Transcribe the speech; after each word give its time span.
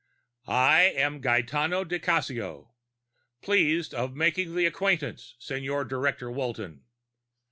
"I 0.47 0.81
am 0.95 1.21
Gaetano 1.21 1.83
di 1.83 1.99
Cassio. 1.99 2.73
Pleased 3.43 3.93
of 3.93 4.15
making 4.15 4.55
the 4.55 4.65
acquaintance, 4.65 5.35
Signor 5.37 5.85
Director 5.85 6.31
Walton. 6.31 6.81